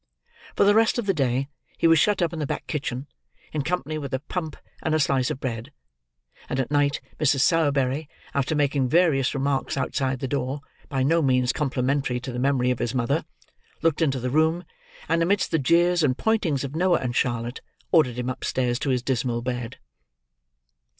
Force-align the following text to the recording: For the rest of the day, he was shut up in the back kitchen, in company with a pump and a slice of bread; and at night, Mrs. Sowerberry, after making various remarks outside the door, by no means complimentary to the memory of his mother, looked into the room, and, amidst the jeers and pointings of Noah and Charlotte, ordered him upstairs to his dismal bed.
For 0.55 0.63
the 0.63 0.73
rest 0.73 0.97
of 0.97 1.05
the 1.05 1.13
day, 1.13 1.47
he 1.77 1.85
was 1.85 1.99
shut 1.99 2.23
up 2.23 2.33
in 2.33 2.39
the 2.39 2.47
back 2.47 2.65
kitchen, 2.65 3.05
in 3.53 3.61
company 3.61 3.99
with 3.99 4.15
a 4.15 4.19
pump 4.19 4.57
and 4.81 4.95
a 4.95 4.99
slice 4.99 5.29
of 5.29 5.39
bread; 5.39 5.71
and 6.49 6.59
at 6.59 6.71
night, 6.71 7.01
Mrs. 7.19 7.41
Sowerberry, 7.41 8.09
after 8.33 8.55
making 8.55 8.89
various 8.89 9.35
remarks 9.35 9.77
outside 9.77 10.17
the 10.19 10.27
door, 10.27 10.61
by 10.89 11.03
no 11.03 11.21
means 11.21 11.53
complimentary 11.53 12.19
to 12.21 12.31
the 12.31 12.39
memory 12.39 12.71
of 12.71 12.79
his 12.79 12.95
mother, 12.95 13.25
looked 13.83 14.01
into 14.01 14.19
the 14.19 14.31
room, 14.31 14.63
and, 15.07 15.21
amidst 15.21 15.51
the 15.51 15.59
jeers 15.59 16.01
and 16.01 16.17
pointings 16.17 16.63
of 16.63 16.75
Noah 16.75 16.97
and 16.97 17.15
Charlotte, 17.15 17.61
ordered 17.91 18.17
him 18.17 18.27
upstairs 18.27 18.79
to 18.79 18.89
his 18.89 19.03
dismal 19.03 19.43
bed. 19.43 19.77